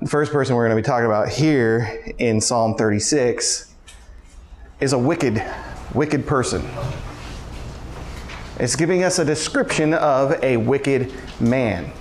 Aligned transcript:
The 0.00 0.08
first 0.08 0.32
person 0.32 0.56
we're 0.56 0.66
going 0.66 0.78
to 0.78 0.82
be 0.82 0.86
talking 0.86 1.04
about 1.04 1.28
here 1.28 2.14
in 2.16 2.40
Psalm 2.40 2.74
36 2.74 3.70
is 4.80 4.94
a 4.94 4.98
wicked, 4.98 5.44
wicked 5.94 6.26
person. 6.26 6.66
It's 8.58 8.76
giving 8.76 9.04
us 9.04 9.18
a 9.18 9.26
description 9.26 9.92
of 9.92 10.42
a 10.42 10.56
wicked 10.56 11.12
man. 11.38 11.92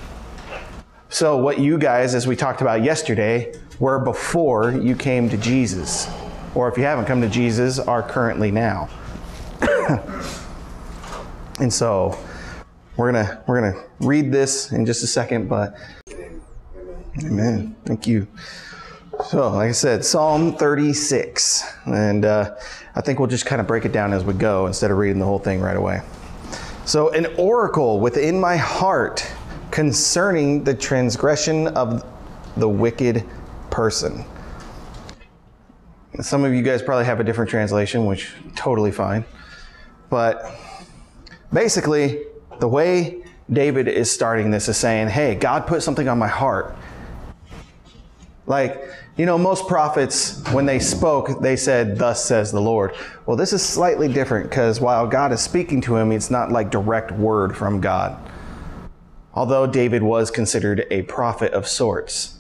So, 1.10 1.36
what 1.36 1.60
you 1.60 1.78
guys, 1.78 2.16
as 2.16 2.26
we 2.26 2.38
talked 2.38 2.62
about 2.62 2.86
yesterday, 2.86 3.54
were 3.80 4.00
before 4.00 4.72
you 4.72 4.96
came 4.96 5.28
to 5.28 5.36
Jesus. 5.36 6.10
Or 6.56 6.70
if 6.70 6.78
you 6.78 6.86
haven't 6.86 7.04
come 7.04 7.20
to 7.20 7.28
Jesus, 7.28 7.80
are 7.80 8.02
currently 8.02 8.50
now. 8.50 8.88
and 11.60 11.74
so, 11.74 12.18
we're 12.96 13.12
gonna 13.12 13.44
we're 13.46 13.60
gonna 13.60 13.84
read 14.00 14.32
this 14.32 14.72
in 14.72 14.86
just 14.86 15.04
a 15.04 15.08
second, 15.08 15.50
but 15.50 15.76
Amen. 17.18 17.76
Thank 17.86 18.08
you. 18.08 18.28
So, 19.28 19.50
like 19.50 19.70
I 19.70 19.74
said, 19.74 20.06
Psalm 20.06 20.56
36. 20.56 21.64
And 21.86 22.24
uh, 22.24 22.56
I 22.96 23.02
think 23.02 23.20
we'll 23.20 23.28
just 23.28 23.46
kind 23.46 23.60
of 23.60 23.68
break 23.68 23.86
it 23.86 23.92
down 23.92 24.14
as 24.14 24.24
we 24.24 24.34
go 24.34 24.68
instead 24.68 24.92
of 24.92 24.98
reading 24.98 25.20
the 25.20 25.26
whole 25.26 25.40
thing 25.40 25.60
right 25.60 25.76
away. 25.76 26.02
So, 26.86 27.10
an 27.10 27.28
oracle 27.38 28.00
within 28.00 28.40
my 28.40 28.56
heart 28.56 29.30
concerning 29.72 30.64
the 30.64 30.74
transgression 30.74 31.68
of 31.68 32.06
the 32.58 32.70
wicked 32.70 33.24
person. 33.70 34.26
Some 36.22 36.44
of 36.44 36.54
you 36.54 36.64
guys 36.64 36.82
probably 36.82 37.06
have 37.06 37.20
a 37.20 37.24
different 37.24 37.50
translation, 37.50 38.06
which 38.06 38.34
totally 38.56 38.92
fine. 38.92 39.26
But 40.10 40.44
basically, 41.54 42.24
the 42.60 42.68
way 42.68 43.24
David 43.52 43.88
is 43.88 44.10
starting 44.10 44.52
this 44.52 44.68
is 44.68 44.78
saying, 44.78 45.10
Hey, 45.10 45.36
God 45.36 45.68
put 45.68 45.84
something 45.84 46.08
on 46.08 46.18
my 46.18 46.28
heart 46.28 46.76
like, 48.50 48.84
you 49.16 49.28
know, 49.28 49.38
most 49.38 49.68
prophets, 49.68 50.44
when 50.52 50.66
they 50.66 50.80
spoke, 50.80 51.40
they 51.40 51.56
said, 51.56 52.00
Thus 52.00 52.26
says 52.26 52.52
the 52.52 52.60
Lord. 52.60 52.96
Well, 53.28 53.38
this 53.38 53.54
is 53.54 53.64
slightly 53.64 54.12
different 54.12 54.50
because 54.50 54.82
while 54.82 55.06
God 55.06 55.32
is 55.32 55.40
speaking 55.40 55.82
to 55.82 55.96
him, 55.96 56.12
it's 56.12 56.32
not 56.32 56.52
like 56.52 56.72
direct 56.72 57.12
word 57.12 57.56
from 57.56 57.80
God. 57.80 58.18
Although 59.36 59.68
David 59.68 60.02
was 60.02 60.32
considered 60.32 60.88
a 60.90 61.04
prophet 61.04 61.54
of 61.54 61.68
sorts. 61.68 62.40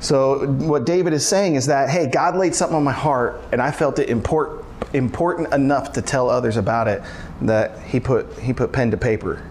So, 0.00 0.46
what 0.46 0.84
David 0.84 1.14
is 1.14 1.26
saying 1.26 1.54
is 1.54 1.64
that, 1.66 1.88
hey, 1.88 2.06
God 2.06 2.36
laid 2.36 2.54
something 2.54 2.76
on 2.76 2.84
my 2.84 2.92
heart, 2.92 3.40
and 3.50 3.60
I 3.60 3.70
felt 3.70 3.98
it 3.98 4.10
import, 4.10 4.64
important 4.92 5.52
enough 5.54 5.94
to 5.94 6.02
tell 6.02 6.28
others 6.28 6.58
about 6.58 6.88
it 6.88 7.02
that 7.40 7.82
he 7.84 7.98
put, 7.98 8.38
he 8.38 8.52
put 8.52 8.70
pen 8.70 8.90
to 8.90 8.98
paper. 8.98 9.42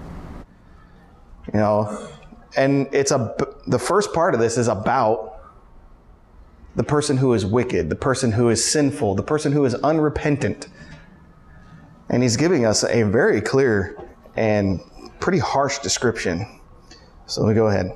You 1.51 1.59
know, 1.59 2.07
and 2.55 2.87
it's 2.93 3.11
a, 3.11 3.35
the 3.65 3.79
first 3.79 4.13
part 4.13 4.35
of 4.35 4.39
this 4.39 4.57
is 4.59 4.67
about 4.67 5.36
the 6.77 6.83
person 6.83 7.17
who 7.17 7.33
is 7.33 7.43
wicked, 7.43 7.89
the 7.89 7.95
person 7.95 8.31
who 8.31 8.49
is 8.49 8.63
sinful, 8.63 9.15
the 9.15 9.23
person 9.23 9.51
who 9.51 9.65
is 9.65 9.73
unrepentant. 9.75 10.67
And 12.09 12.21
he's 12.21 12.37
giving 12.37 12.65
us 12.65 12.83
a 12.83 13.01
very 13.01 13.41
clear 13.41 13.97
and 14.35 14.79
pretty 15.19 15.39
harsh 15.39 15.79
description. 15.79 16.45
So 17.25 17.41
let 17.41 17.49
me 17.49 17.55
go 17.55 17.67
ahead. 17.67 17.91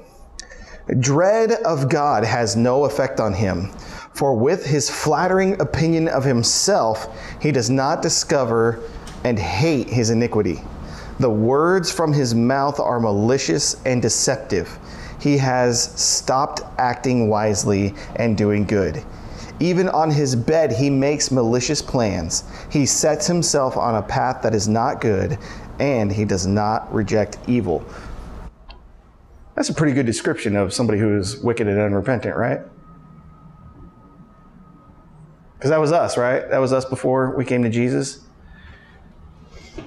Dread 0.99 1.51
of 1.63 1.89
God 1.89 2.23
has 2.25 2.55
no 2.55 2.85
effect 2.85 3.19
on 3.19 3.33
him, 3.33 3.71
for 4.15 4.35
with 4.35 4.65
his 4.65 4.89
flattering 4.89 5.61
opinion 5.61 6.07
of 6.07 6.23
himself, 6.23 7.15
he 7.39 7.51
does 7.51 7.69
not 7.69 8.01
discover 8.01 8.81
and 9.23 9.37
hate 9.37 9.87
his 9.89 10.09
iniquity. 10.09 10.59
The 11.19 11.29
words 11.29 11.91
from 11.91 12.11
his 12.11 12.33
mouth 12.33 12.79
are 12.79 12.99
malicious 12.99 13.79
and 13.85 14.01
deceptive 14.01 14.79
he 15.21 15.37
has 15.37 15.83
stopped 16.01 16.61
acting 16.79 17.29
wisely 17.29 17.93
and 18.15 18.35
doing 18.35 18.65
good. 18.65 19.03
Even 19.59 19.87
on 19.89 20.09
his 20.09 20.35
bed, 20.35 20.71
he 20.71 20.89
makes 20.89 21.29
malicious 21.29 21.79
plans. 21.79 22.43
He 22.71 22.87
sets 22.87 23.27
himself 23.27 23.77
on 23.77 23.95
a 23.95 24.01
path 24.01 24.41
that 24.41 24.55
is 24.55 24.67
not 24.67 24.99
good, 24.99 25.37
and 25.79 26.11
he 26.11 26.25
does 26.25 26.47
not 26.47 26.91
reject 26.91 27.37
evil. 27.47 27.85
That's 29.55 29.69
a 29.69 29.73
pretty 29.75 29.93
good 29.93 30.07
description 30.07 30.55
of 30.55 30.73
somebody 30.73 30.97
who 30.97 31.15
is 31.15 31.37
wicked 31.37 31.67
and 31.67 31.79
unrepentant, 31.79 32.35
right? 32.35 32.61
Because 35.53 35.69
that 35.69 35.79
was 35.79 35.91
us, 35.91 36.17
right? 36.17 36.49
That 36.49 36.57
was 36.57 36.73
us 36.73 36.85
before 36.85 37.35
we 37.35 37.45
came 37.45 37.61
to 37.61 37.69
Jesus, 37.69 38.21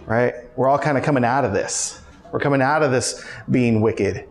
right? 0.06 0.34
We're 0.54 0.68
all 0.68 0.78
kind 0.78 0.96
of 0.96 1.02
coming 1.02 1.24
out 1.24 1.44
of 1.44 1.52
this. 1.52 2.00
We're 2.30 2.38
coming 2.38 2.62
out 2.62 2.84
of 2.84 2.92
this 2.92 3.26
being 3.50 3.80
wicked 3.80 4.28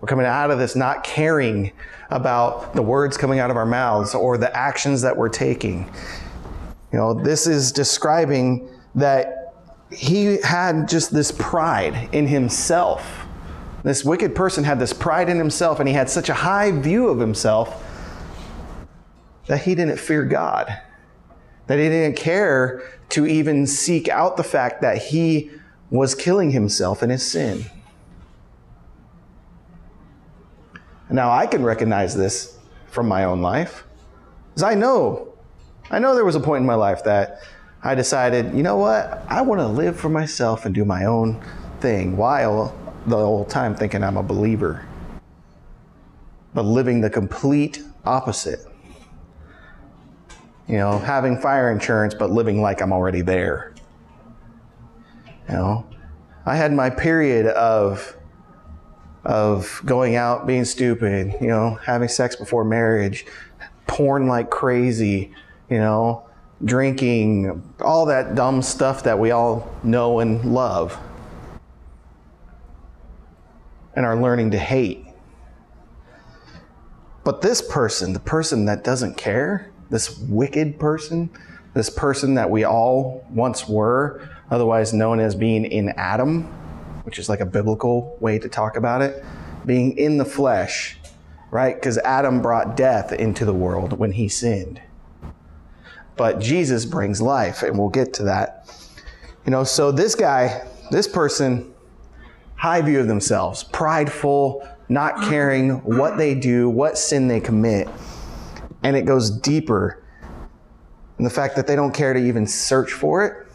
we're 0.00 0.08
coming 0.08 0.26
out 0.26 0.50
of 0.50 0.58
this 0.58 0.74
not 0.74 1.04
caring 1.04 1.72
about 2.10 2.74
the 2.74 2.82
words 2.82 3.16
coming 3.16 3.38
out 3.38 3.50
of 3.50 3.56
our 3.56 3.66
mouths 3.66 4.14
or 4.14 4.38
the 4.38 4.54
actions 4.56 5.02
that 5.02 5.16
we're 5.16 5.28
taking. 5.28 5.90
You 6.92 6.98
know, 6.98 7.14
this 7.14 7.46
is 7.46 7.70
describing 7.70 8.68
that 8.94 9.54
he 9.92 10.38
had 10.42 10.88
just 10.88 11.12
this 11.12 11.30
pride 11.32 12.08
in 12.12 12.26
himself. 12.26 13.26
This 13.82 14.04
wicked 14.04 14.34
person 14.34 14.64
had 14.64 14.78
this 14.78 14.92
pride 14.92 15.28
in 15.28 15.38
himself, 15.38 15.80
and 15.80 15.88
he 15.88 15.94
had 15.94 16.08
such 16.08 16.28
a 16.28 16.34
high 16.34 16.70
view 16.70 17.08
of 17.08 17.18
himself 17.18 17.86
that 19.46 19.62
he 19.62 19.74
didn't 19.74 19.98
fear 19.98 20.24
God, 20.24 20.80
that 21.66 21.78
he 21.78 21.88
didn't 21.88 22.16
care 22.16 22.82
to 23.10 23.26
even 23.26 23.66
seek 23.66 24.08
out 24.08 24.36
the 24.36 24.44
fact 24.44 24.80
that 24.82 24.98
he 24.98 25.50
was 25.90 26.14
killing 26.14 26.52
himself 26.52 27.02
in 27.02 27.10
his 27.10 27.26
sin. 27.28 27.64
Now 31.10 31.30
I 31.30 31.46
can 31.46 31.64
recognize 31.64 32.14
this 32.14 32.56
from 32.86 33.08
my 33.08 33.24
own 33.24 33.42
life. 33.42 33.84
Because 34.50 34.62
I 34.62 34.74
know, 34.74 35.32
I 35.90 35.98
know 35.98 36.14
there 36.14 36.24
was 36.24 36.36
a 36.36 36.40
point 36.40 36.60
in 36.60 36.66
my 36.66 36.74
life 36.74 37.04
that 37.04 37.40
I 37.82 37.94
decided, 37.94 38.54
you 38.54 38.62
know 38.62 38.76
what, 38.76 39.24
I 39.28 39.42
want 39.42 39.60
to 39.60 39.66
live 39.66 39.98
for 39.98 40.08
myself 40.08 40.66
and 40.66 40.74
do 40.74 40.84
my 40.84 41.06
own 41.06 41.42
thing 41.80 42.16
while 42.16 42.76
the 43.06 43.16
whole 43.16 43.44
time 43.44 43.74
thinking 43.74 44.04
I'm 44.04 44.16
a 44.16 44.22
believer. 44.22 44.86
But 46.54 46.64
living 46.64 47.00
the 47.00 47.10
complete 47.10 47.82
opposite. 48.04 48.60
You 50.68 50.76
know, 50.76 50.98
having 50.98 51.40
fire 51.40 51.72
insurance, 51.72 52.14
but 52.14 52.30
living 52.30 52.60
like 52.60 52.80
I'm 52.80 52.92
already 52.92 53.22
there. 53.22 53.74
You 55.48 55.54
know, 55.54 55.86
I 56.46 56.54
had 56.54 56.72
my 56.72 56.90
period 56.90 57.46
of 57.46 58.16
of 59.24 59.80
going 59.84 60.16
out, 60.16 60.46
being 60.46 60.64
stupid, 60.64 61.34
you 61.40 61.48
know, 61.48 61.78
having 61.84 62.08
sex 62.08 62.36
before 62.36 62.64
marriage, 62.64 63.26
porn 63.86 64.26
like 64.26 64.50
crazy, 64.50 65.32
you 65.68 65.78
know, 65.78 66.26
drinking, 66.64 67.62
all 67.80 68.06
that 68.06 68.34
dumb 68.34 68.62
stuff 68.62 69.02
that 69.04 69.18
we 69.18 69.30
all 69.30 69.70
know 69.82 70.20
and 70.20 70.54
love 70.54 70.98
and 73.94 74.06
are 74.06 74.16
learning 74.20 74.50
to 74.52 74.58
hate. 74.58 75.04
But 77.24 77.42
this 77.42 77.60
person, 77.60 78.12
the 78.12 78.20
person 78.20 78.64
that 78.64 78.84
doesn't 78.84 79.16
care, 79.16 79.70
this 79.90 80.18
wicked 80.18 80.78
person, 80.78 81.30
this 81.74 81.90
person 81.90 82.34
that 82.34 82.50
we 82.50 82.64
all 82.64 83.26
once 83.30 83.68
were, 83.68 84.28
otherwise 84.50 84.92
known 84.92 85.20
as 85.20 85.34
being 85.34 85.64
in 85.64 85.90
Adam, 85.90 86.52
which 87.04 87.18
is 87.18 87.28
like 87.28 87.40
a 87.40 87.46
biblical 87.46 88.16
way 88.20 88.38
to 88.38 88.48
talk 88.48 88.76
about 88.76 89.02
it, 89.02 89.24
being 89.66 89.96
in 89.96 90.18
the 90.18 90.24
flesh, 90.24 90.98
right? 91.50 91.74
Because 91.74 91.98
Adam 91.98 92.40
brought 92.40 92.76
death 92.76 93.12
into 93.12 93.44
the 93.44 93.54
world 93.54 93.98
when 93.98 94.12
he 94.12 94.28
sinned. 94.28 94.80
But 96.16 96.38
Jesus 96.38 96.84
brings 96.84 97.22
life, 97.22 97.62
and 97.62 97.78
we'll 97.78 97.88
get 97.88 98.12
to 98.14 98.24
that. 98.24 98.68
You 99.44 99.50
know, 99.50 99.64
so 99.64 99.90
this 99.90 100.14
guy, 100.14 100.66
this 100.90 101.08
person, 101.08 101.72
high 102.56 102.82
view 102.82 103.00
of 103.00 103.08
themselves, 103.08 103.64
prideful, 103.64 104.66
not 104.88 105.22
caring 105.28 105.78
what 105.84 106.18
they 106.18 106.34
do, 106.34 106.68
what 106.68 106.98
sin 106.98 107.28
they 107.28 107.40
commit. 107.40 107.88
And 108.82 108.96
it 108.96 109.02
goes 109.02 109.30
deeper 109.30 110.02
in 111.18 111.24
the 111.24 111.30
fact 111.30 111.56
that 111.56 111.66
they 111.66 111.76
don't 111.76 111.92
care 111.92 112.12
to 112.12 112.20
even 112.20 112.46
search 112.46 112.92
for 112.92 113.24
it, 113.24 113.46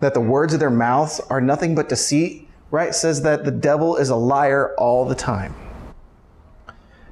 that 0.00 0.14
the 0.14 0.20
words 0.20 0.54
of 0.54 0.60
their 0.60 0.70
mouths 0.70 1.20
are 1.30 1.40
nothing 1.40 1.74
but 1.74 1.88
deceit 1.88 2.48
right, 2.72 2.94
says 2.94 3.22
that 3.22 3.44
the 3.44 3.50
devil 3.52 3.96
is 3.96 4.08
a 4.08 4.16
liar 4.16 4.74
all 4.76 5.04
the 5.04 5.14
time. 5.14 5.54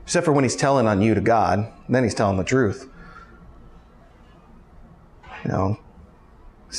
Except 0.02 0.24
for 0.24 0.32
when 0.32 0.42
he's 0.42 0.56
telling 0.56 0.88
on 0.88 1.00
you 1.00 1.14
to 1.14 1.20
God, 1.20 1.70
then 1.88 2.02
he's 2.02 2.14
telling 2.14 2.36
the 2.36 2.42
truth. 2.42 2.90
You 5.44 5.52
know, 5.52 5.78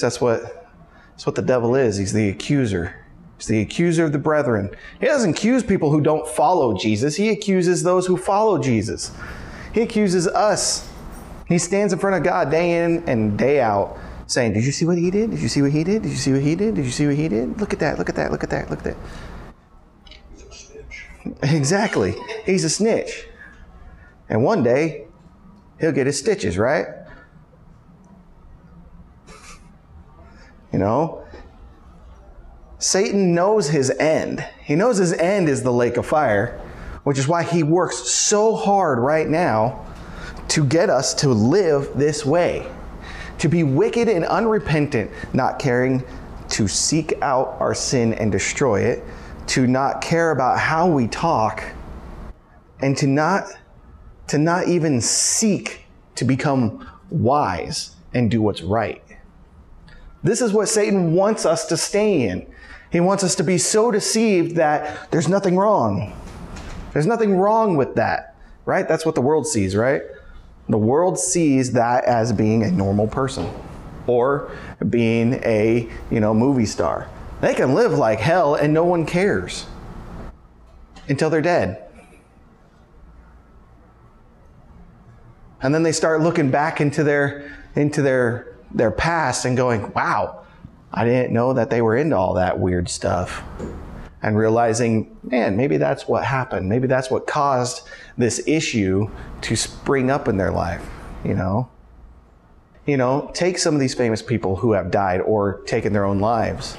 that's 0.01 0.19
what 0.19 0.67
that's 1.11 1.25
what 1.25 1.35
the 1.35 1.41
devil 1.41 1.75
is. 1.75 1.97
He's 1.97 2.11
the 2.11 2.27
accuser. 2.27 2.95
He's 3.37 3.47
the 3.47 3.61
accuser 3.61 4.03
of 4.03 4.11
the 4.11 4.19
brethren. 4.19 4.75
He 4.99 5.05
doesn't 5.05 5.31
accuse 5.31 5.63
people 5.63 5.91
who 5.91 6.01
don't 6.01 6.27
follow 6.27 6.77
Jesus. 6.77 7.15
He 7.15 7.29
accuses 7.29 7.83
those 7.83 8.07
who 8.07 8.17
follow 8.17 8.57
Jesus. 8.57 9.11
He 9.73 9.81
accuses 9.81 10.27
us. 10.27 10.89
He 11.47 11.57
stands 11.57 11.93
in 11.93 11.99
front 11.99 12.15
of 12.15 12.23
God 12.23 12.51
day 12.51 12.83
in 12.83 13.07
and 13.07 13.37
day 13.37 13.61
out 13.61 13.97
saying, 14.31 14.53
Did 14.53 14.65
you 14.65 14.71
see 14.71 14.85
what 14.85 14.97
he 14.97 15.11
did? 15.11 15.31
Did 15.31 15.39
you 15.39 15.49
see 15.49 15.61
what 15.61 15.71
he 15.71 15.83
did? 15.83 16.03
Did 16.03 16.09
you 16.09 16.17
see 16.17 16.31
what 16.31 16.41
he 16.41 16.55
did? 16.55 16.75
Did 16.75 16.85
you 16.85 16.91
see 16.91 17.07
what 17.07 17.15
he 17.15 17.27
did? 17.27 17.59
Look 17.59 17.73
at 17.73 17.79
that, 17.79 17.97
look 17.97 18.09
at 18.09 18.15
that, 18.15 18.31
look 18.31 18.43
at 18.43 18.49
that, 18.49 18.69
look 18.69 18.79
at 18.79 18.85
that. 18.85 18.97
Exactly. 21.43 22.15
He's 22.45 22.63
a 22.63 22.69
snitch. 22.69 23.27
And 24.27 24.43
one 24.43 24.63
day, 24.63 25.05
he'll 25.79 25.91
get 25.91 26.07
his 26.07 26.17
stitches, 26.17 26.57
right? 26.57 26.87
You 30.73 30.79
know? 30.79 31.23
Satan 32.79 33.35
knows 33.35 33.69
his 33.69 33.91
end. 33.91 34.43
He 34.63 34.75
knows 34.75 34.97
his 34.97 35.13
end 35.13 35.47
is 35.47 35.61
the 35.61 35.71
lake 35.71 35.97
of 35.97 36.07
fire, 36.07 36.59
which 37.03 37.19
is 37.19 37.27
why 37.27 37.43
he 37.43 37.61
works 37.61 37.97
so 37.97 38.55
hard 38.55 38.97
right 38.97 39.29
now 39.29 39.85
to 40.47 40.65
get 40.65 40.89
us 40.89 41.13
to 41.13 41.29
live 41.29 41.91
this 41.95 42.25
way, 42.25 42.67
to 43.41 43.49
be 43.49 43.63
wicked 43.63 44.07
and 44.07 44.23
unrepentant, 44.25 45.09
not 45.33 45.57
caring 45.57 46.03
to 46.47 46.67
seek 46.67 47.19
out 47.23 47.57
our 47.59 47.73
sin 47.73 48.13
and 48.13 48.31
destroy 48.31 48.81
it, 48.81 49.03
to 49.47 49.65
not 49.65 49.99
care 49.99 50.29
about 50.29 50.59
how 50.59 50.87
we 50.87 51.07
talk, 51.07 51.63
and 52.81 52.95
to 52.95 53.07
not 53.07 53.45
to 54.27 54.37
not 54.37 54.67
even 54.67 55.01
seek 55.01 55.85
to 56.13 56.23
become 56.23 56.87
wise 57.09 57.95
and 58.13 58.29
do 58.29 58.43
what's 58.43 58.61
right. 58.61 59.03
This 60.21 60.39
is 60.39 60.53
what 60.53 60.69
Satan 60.69 61.15
wants 61.15 61.43
us 61.43 61.65
to 61.65 61.77
stay 61.77 62.21
in. 62.21 62.45
He 62.91 62.99
wants 62.99 63.23
us 63.23 63.33
to 63.35 63.43
be 63.43 63.57
so 63.57 63.89
deceived 63.89 64.55
that 64.57 65.09
there's 65.09 65.27
nothing 65.27 65.57
wrong. 65.57 66.13
There's 66.93 67.07
nothing 67.07 67.35
wrong 67.35 67.75
with 67.75 67.95
that, 67.95 68.35
right? 68.65 68.87
That's 68.87 69.03
what 69.03 69.15
the 69.15 69.21
world 69.21 69.47
sees, 69.47 69.75
right? 69.75 70.03
The 70.69 70.77
world 70.77 71.19
sees 71.19 71.73
that 71.73 72.05
as 72.05 72.31
being 72.31 72.63
a 72.63 72.71
normal 72.71 73.07
person 73.07 73.49
or 74.07 74.51
being 74.89 75.35
a, 75.43 75.89
you 76.09 76.19
know, 76.19 76.33
movie 76.33 76.65
star. 76.65 77.09
They 77.41 77.53
can 77.53 77.73
live 77.73 77.93
like 77.93 78.19
hell 78.19 78.55
and 78.55 78.73
no 78.73 78.83
one 78.85 79.05
cares 79.05 79.65
until 81.07 81.29
they're 81.29 81.41
dead. 81.41 81.83
And 85.61 85.73
then 85.73 85.83
they 85.83 85.91
start 85.91 86.21
looking 86.21 86.49
back 86.49 86.81
into 86.81 87.03
their 87.03 87.51
into 87.75 88.01
their 88.01 88.55
their 88.73 88.91
past 88.91 89.45
and 89.45 89.55
going, 89.55 89.91
"Wow, 89.93 90.41
I 90.91 91.05
didn't 91.05 91.33
know 91.33 91.53
that 91.53 91.69
they 91.69 91.81
were 91.81 91.95
into 91.95 92.17
all 92.17 92.33
that 92.35 92.59
weird 92.59 92.89
stuff." 92.89 93.43
And 94.23 94.37
realizing, 94.37 95.17
man, 95.23 95.57
maybe 95.57 95.77
that's 95.77 96.07
what 96.07 96.23
happened. 96.23 96.69
Maybe 96.69 96.87
that's 96.87 97.09
what 97.09 97.25
caused 97.25 97.87
this 98.17 98.41
issue 98.47 99.09
to 99.41 99.55
spring 99.55 100.11
up 100.11 100.27
in 100.27 100.37
their 100.37 100.51
life, 100.51 100.87
you 101.23 101.33
know? 101.33 101.69
You 102.85 102.97
know, 102.97 103.31
take 103.33 103.57
some 103.57 103.73
of 103.73 103.79
these 103.79 103.95
famous 103.95 104.21
people 104.21 104.55
who 104.55 104.73
have 104.73 104.91
died 104.91 105.21
or 105.21 105.61
taken 105.61 105.91
their 105.93 106.05
own 106.05 106.19
lives. 106.19 106.77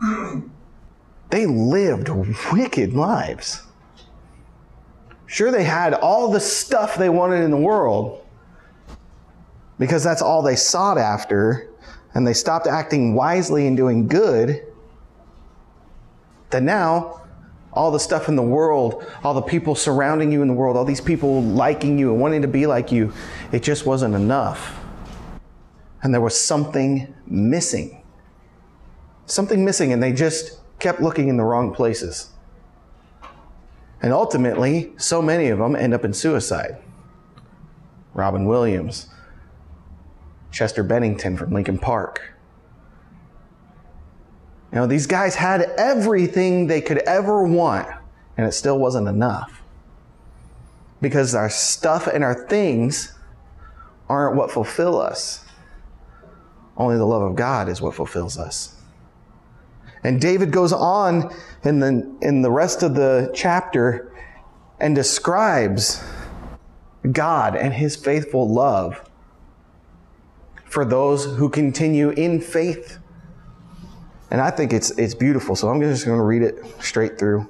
They 1.30 1.46
lived 1.46 2.08
wicked 2.52 2.94
lives. 2.94 3.62
Sure, 5.26 5.50
they 5.50 5.64
had 5.64 5.92
all 5.92 6.30
the 6.30 6.40
stuff 6.40 6.96
they 6.96 7.08
wanted 7.08 7.42
in 7.42 7.50
the 7.50 7.56
world 7.56 8.24
because 9.78 10.04
that's 10.04 10.22
all 10.22 10.40
they 10.40 10.56
sought 10.56 10.98
after, 10.98 11.68
and 12.14 12.26
they 12.26 12.32
stopped 12.32 12.66
acting 12.66 13.14
wisely 13.14 13.66
and 13.66 13.76
doing 13.76 14.06
good. 14.06 14.64
Then 16.50 16.64
now, 16.64 17.22
all 17.72 17.90
the 17.90 18.00
stuff 18.00 18.28
in 18.28 18.36
the 18.36 18.42
world, 18.42 19.04
all 19.22 19.34
the 19.34 19.42
people 19.42 19.74
surrounding 19.74 20.32
you 20.32 20.42
in 20.42 20.48
the 20.48 20.54
world, 20.54 20.76
all 20.76 20.84
these 20.84 21.00
people 21.00 21.42
liking 21.42 21.98
you 21.98 22.10
and 22.10 22.20
wanting 22.20 22.42
to 22.42 22.48
be 22.48 22.66
like 22.66 22.90
you, 22.90 23.12
it 23.52 23.62
just 23.62 23.84
wasn't 23.84 24.14
enough. 24.14 24.78
And 26.02 26.14
there 26.14 26.20
was 26.20 26.38
something 26.38 27.14
missing. 27.26 28.02
Something 29.26 29.64
missing, 29.64 29.92
and 29.92 30.02
they 30.02 30.12
just 30.12 30.58
kept 30.78 31.00
looking 31.00 31.28
in 31.28 31.36
the 31.36 31.44
wrong 31.44 31.74
places. 31.74 32.30
And 34.00 34.12
ultimately, 34.12 34.92
so 34.96 35.20
many 35.20 35.48
of 35.48 35.58
them 35.58 35.74
end 35.74 35.92
up 35.92 36.04
in 36.04 36.12
suicide. 36.12 36.76
Robin 38.14 38.46
Williams, 38.46 39.08
Chester 40.50 40.82
Bennington 40.82 41.36
from 41.36 41.52
Linkin 41.52 41.78
Park. 41.78 42.35
You 44.72 44.78
know, 44.78 44.86
these 44.86 45.06
guys 45.06 45.34
had 45.34 45.62
everything 45.78 46.66
they 46.66 46.80
could 46.80 46.98
ever 46.98 47.44
want, 47.44 47.88
and 48.36 48.46
it 48.46 48.52
still 48.52 48.78
wasn't 48.78 49.08
enough. 49.08 49.62
Because 51.00 51.34
our 51.34 51.50
stuff 51.50 52.06
and 52.06 52.24
our 52.24 52.46
things 52.46 53.12
aren't 54.08 54.36
what 54.36 54.50
fulfill 54.50 55.00
us. 55.00 55.44
Only 56.76 56.96
the 56.96 57.06
love 57.06 57.22
of 57.22 57.36
God 57.36 57.68
is 57.68 57.80
what 57.80 57.94
fulfills 57.94 58.38
us. 58.38 58.74
And 60.04 60.20
David 60.20 60.52
goes 60.52 60.72
on 60.72 61.34
in 61.64 61.80
the, 61.80 62.16
in 62.20 62.42
the 62.42 62.50
rest 62.50 62.82
of 62.82 62.94
the 62.94 63.30
chapter 63.34 64.12
and 64.78 64.94
describes 64.94 66.04
God 67.10 67.56
and 67.56 67.72
his 67.72 67.96
faithful 67.96 68.48
love 68.48 69.08
for 70.64 70.84
those 70.84 71.24
who 71.24 71.48
continue 71.48 72.10
in 72.10 72.40
faith. 72.40 72.98
And 74.30 74.40
I 74.40 74.50
think 74.50 74.72
it's, 74.72 74.90
it's 74.92 75.14
beautiful, 75.14 75.54
so 75.56 75.68
I'm 75.68 75.80
just 75.80 76.04
going 76.04 76.18
to 76.18 76.24
read 76.24 76.42
it 76.42 76.64
straight 76.80 77.18
through. 77.18 77.46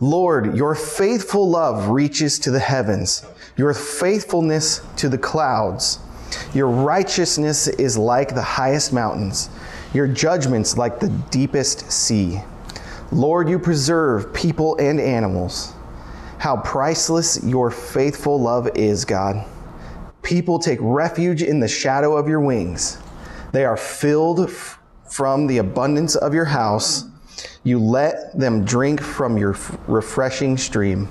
Lord, 0.00 0.56
your 0.56 0.74
faithful 0.74 1.48
love 1.48 1.88
reaches 1.88 2.38
to 2.40 2.50
the 2.50 2.58
heavens, 2.58 3.24
your 3.56 3.72
faithfulness 3.72 4.80
to 4.96 5.08
the 5.08 5.18
clouds. 5.18 6.00
Your 6.54 6.68
righteousness 6.68 7.68
is 7.68 7.96
like 7.96 8.34
the 8.34 8.42
highest 8.42 8.92
mountains 8.92 9.50
your 9.92 10.08
judgments 10.08 10.76
like 10.76 10.98
the 10.98 11.08
deepest 11.30 11.90
sea. 11.90 12.40
Lord, 13.10 13.48
you 13.48 13.58
preserve 13.58 14.32
people 14.32 14.76
and 14.76 14.98
animals. 14.98 15.74
How 16.38 16.56
priceless 16.56 17.42
your 17.44 17.70
faithful 17.70 18.40
love 18.40 18.68
is, 18.74 19.04
God. 19.04 19.46
People 20.22 20.58
take 20.58 20.78
refuge 20.80 21.42
in 21.42 21.60
the 21.60 21.68
shadow 21.68 22.16
of 22.16 22.26
your 22.26 22.40
wings. 22.40 22.98
They 23.52 23.64
are 23.64 23.76
filled 23.76 24.40
f- 24.40 24.78
from 25.08 25.46
the 25.46 25.58
abundance 25.58 26.16
of 26.16 26.34
your 26.34 26.46
house. 26.46 27.04
You 27.64 27.78
let 27.78 28.36
them 28.38 28.64
drink 28.64 29.00
from 29.00 29.36
your 29.36 29.52
f- 29.52 29.76
refreshing 29.86 30.56
stream. 30.56 31.08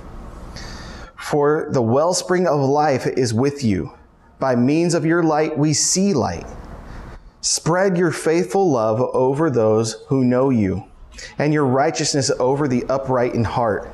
For 1.16 1.68
the 1.72 1.82
wellspring 1.82 2.48
of 2.48 2.60
life 2.60 3.06
is 3.06 3.34
with 3.34 3.64
you. 3.64 3.94
By 4.40 4.56
means 4.56 4.96
of 4.96 5.06
your 5.06 5.22
light, 5.24 5.58
we 5.58 5.74
see 5.74 6.14
light. 6.14 6.48
Spread 7.42 7.96
your 7.96 8.12
faithful 8.12 8.72
love 8.72 9.00
over 9.00 9.50
those 9.50 10.04
who 10.08 10.24
know 10.24 10.50
you, 10.50 10.84
and 11.38 11.54
your 11.54 11.66
righteousness 11.66 12.32
over 12.40 12.68
the 12.68 12.84
upright 12.90 13.36
in 13.36 13.44
heart. 13.44 13.88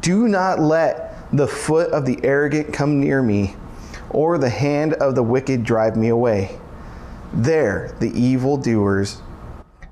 Do 0.00 0.28
not 0.28 0.60
let 0.60 1.14
the 1.32 1.46
foot 1.46 1.90
of 1.92 2.04
the 2.04 2.20
arrogant 2.22 2.72
come 2.72 3.00
near 3.00 3.22
me, 3.22 3.56
or 4.10 4.36
the 4.36 4.50
hand 4.50 4.92
of 4.94 5.14
the 5.14 5.22
wicked 5.22 5.64
drive 5.64 5.96
me 5.96 6.08
away. 6.08 6.58
There 7.36 7.94
the 8.00 8.10
evildoers 8.18 9.20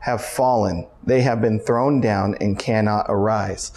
have 0.01 0.25
fallen, 0.25 0.87
they 1.03 1.21
have 1.21 1.43
been 1.43 1.61
thrown 1.61 2.01
down 2.01 2.37
and 2.41 2.59
cannot 2.59 3.05
arise. 3.11 3.71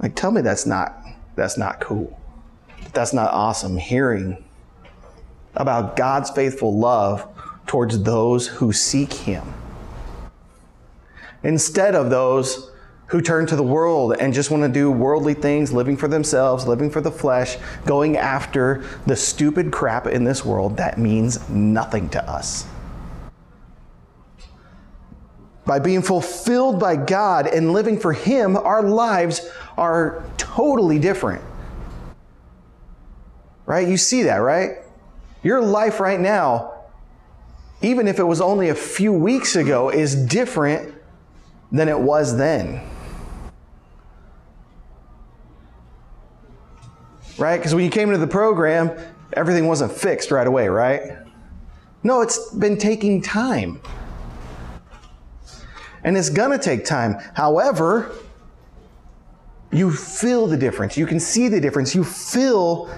Like 0.00 0.14
tell 0.14 0.30
me 0.30 0.42
that's 0.42 0.64
not 0.64 0.96
that's 1.34 1.58
not 1.58 1.80
cool. 1.80 2.20
That's 2.92 3.12
not 3.12 3.32
awesome 3.32 3.76
hearing 3.76 4.44
about 5.56 5.96
God's 5.96 6.30
faithful 6.30 6.78
love 6.78 7.26
towards 7.66 8.00
those 8.04 8.46
who 8.46 8.72
seek 8.72 9.12
Him. 9.12 9.54
Instead 11.42 11.96
of 11.96 12.10
those 12.10 12.70
who 13.06 13.20
turn 13.20 13.46
to 13.46 13.56
the 13.56 13.62
world 13.62 14.16
and 14.18 14.32
just 14.32 14.50
want 14.50 14.62
to 14.62 14.68
do 14.68 14.90
worldly 14.90 15.34
things, 15.34 15.72
living 15.72 15.96
for 15.96 16.08
themselves, 16.08 16.66
living 16.66 16.90
for 16.90 17.00
the 17.00 17.10
flesh, 17.10 17.56
going 17.84 18.16
after 18.16 18.84
the 19.06 19.14
stupid 19.14 19.70
crap 19.70 20.06
in 20.06 20.24
this 20.24 20.44
world 20.44 20.76
that 20.76 20.98
means 20.98 21.48
nothing 21.48 22.08
to 22.08 22.30
us. 22.30 22.66
By 25.66 25.78
being 25.78 26.02
fulfilled 26.02 26.78
by 26.78 26.96
God 26.96 27.46
and 27.46 27.72
living 27.72 27.98
for 27.98 28.12
Him, 28.12 28.56
our 28.56 28.82
lives 28.82 29.48
are 29.78 30.22
totally 30.36 30.98
different. 30.98 31.42
Right? 33.66 33.88
You 33.88 33.96
see 33.96 34.24
that, 34.24 34.36
right? 34.36 34.78
Your 35.42 35.62
life 35.62 36.00
right 36.00 36.20
now, 36.20 36.72
even 37.80 38.08
if 38.08 38.18
it 38.18 38.24
was 38.24 38.40
only 38.40 38.68
a 38.68 38.74
few 38.74 39.12
weeks 39.12 39.56
ago, 39.56 39.90
is 39.90 40.14
different 40.14 40.94
than 41.72 41.88
it 41.88 41.98
was 41.98 42.36
then. 42.36 42.80
Right? 47.38 47.56
Because 47.56 47.74
when 47.74 47.84
you 47.84 47.90
came 47.90 48.08
into 48.08 48.18
the 48.18 48.26
program, 48.26 48.96
everything 49.32 49.66
wasn't 49.66 49.92
fixed 49.92 50.30
right 50.30 50.46
away, 50.46 50.68
right? 50.68 51.18
No, 52.02 52.20
it's 52.20 52.50
been 52.54 52.76
taking 52.76 53.22
time. 53.22 53.80
And 56.04 56.16
it's 56.16 56.28
going 56.28 56.50
to 56.50 56.62
take 56.62 56.84
time. 56.84 57.16
However, 57.34 58.14
you 59.72 59.90
feel 59.90 60.46
the 60.46 60.56
difference. 60.56 60.96
You 60.96 61.06
can 61.06 61.18
see 61.18 61.48
the 61.48 61.60
difference. 61.60 61.94
You 61.94 62.04
feel 62.04 62.94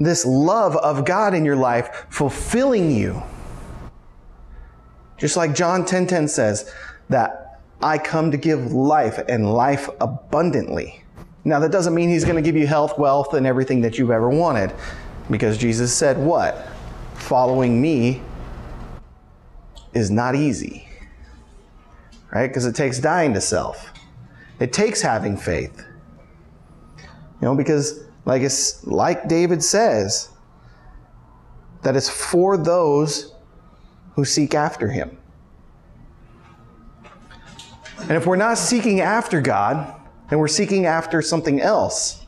this 0.00 0.26
love 0.26 0.76
of 0.76 1.04
God 1.04 1.32
in 1.32 1.44
your 1.44 1.56
life 1.56 2.06
fulfilling 2.10 2.90
you. 2.90 3.22
Just 5.16 5.36
like 5.36 5.54
John 5.54 5.84
10:10 5.84 5.86
10, 5.86 6.06
10 6.06 6.28
says 6.28 6.72
that 7.08 7.60
I 7.80 7.98
come 7.98 8.32
to 8.32 8.36
give 8.36 8.72
life 8.72 9.20
and 9.28 9.52
life 9.52 9.88
abundantly. 10.00 11.03
Now, 11.44 11.58
that 11.60 11.70
doesn't 11.70 11.94
mean 11.94 12.08
he's 12.08 12.24
going 12.24 12.36
to 12.36 12.42
give 12.42 12.56
you 12.56 12.66
health, 12.66 12.98
wealth, 12.98 13.34
and 13.34 13.46
everything 13.46 13.82
that 13.82 13.98
you've 13.98 14.10
ever 14.10 14.30
wanted. 14.30 14.72
Because 15.30 15.58
Jesus 15.58 15.92
said, 15.92 16.18
What? 16.18 16.68
Following 17.14 17.80
me 17.80 18.22
is 19.92 20.10
not 20.10 20.34
easy. 20.34 20.88
Right? 22.32 22.48
Because 22.48 22.66
it 22.66 22.74
takes 22.74 22.98
dying 22.98 23.34
to 23.34 23.40
self, 23.40 23.92
it 24.58 24.72
takes 24.72 25.00
having 25.00 25.36
faith. 25.36 25.86
You 27.40 27.48
know, 27.48 27.54
because 27.54 28.04
like 28.24 28.42
it's 28.42 28.86
like 28.86 29.28
David 29.28 29.62
says, 29.62 30.30
that 31.82 31.94
it's 31.94 32.08
for 32.08 32.56
those 32.56 33.34
who 34.14 34.24
seek 34.24 34.54
after 34.54 34.88
him. 34.88 35.16
And 38.00 38.12
if 38.12 38.26
we're 38.26 38.36
not 38.36 38.58
seeking 38.58 39.00
after 39.00 39.40
God, 39.40 40.00
and 40.34 40.40
we're 40.40 40.48
seeking 40.48 40.84
after 40.84 41.22
something 41.22 41.60
else, 41.60 42.26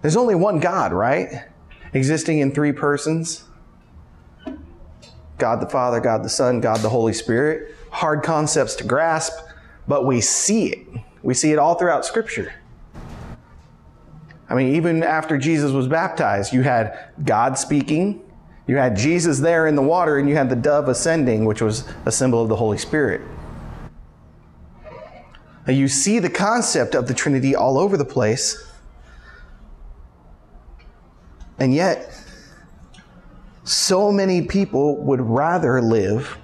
there's 0.00 0.16
only 0.16 0.34
one 0.34 0.60
God, 0.60 0.94
right? 0.94 1.44
Existing 1.92 2.38
in 2.38 2.52
three 2.52 2.72
persons 2.72 3.44
God 5.36 5.60
the 5.60 5.68
Father, 5.68 6.00
God 6.00 6.24
the 6.24 6.30
Son, 6.30 6.62
God 6.62 6.80
the 6.80 6.88
Holy 6.88 7.12
Spirit. 7.12 7.76
Hard 7.90 8.22
concepts 8.22 8.76
to 8.76 8.84
grasp, 8.84 9.34
but 9.86 10.06
we 10.06 10.22
see 10.22 10.68
it. 10.68 10.86
We 11.22 11.34
see 11.34 11.52
it 11.52 11.58
all 11.58 11.74
throughout 11.74 12.06
Scripture. 12.06 12.54
I 14.48 14.54
mean, 14.54 14.74
even 14.74 15.02
after 15.02 15.36
Jesus 15.36 15.70
was 15.70 15.86
baptized, 15.86 16.54
you 16.54 16.62
had 16.62 16.98
God 17.26 17.58
speaking, 17.58 18.24
you 18.66 18.78
had 18.78 18.96
Jesus 18.96 19.38
there 19.38 19.66
in 19.66 19.74
the 19.74 19.82
water, 19.82 20.16
and 20.16 20.30
you 20.30 20.34
had 20.34 20.48
the 20.48 20.56
dove 20.56 20.88
ascending, 20.88 21.44
which 21.44 21.60
was 21.60 21.86
a 22.06 22.10
symbol 22.10 22.40
of 22.42 22.48
the 22.48 22.56
Holy 22.56 22.78
Spirit. 22.78 23.20
You 25.66 25.86
see 25.86 26.18
the 26.18 26.30
concept 26.30 26.94
of 26.94 27.06
the 27.06 27.14
Trinity 27.14 27.54
all 27.54 27.78
over 27.78 27.96
the 27.96 28.04
place, 28.04 28.66
and 31.58 31.72
yet, 31.72 32.12
so 33.64 34.10
many 34.10 34.42
people 34.42 34.96
would 35.04 35.20
rather 35.20 35.80
live 35.80 36.36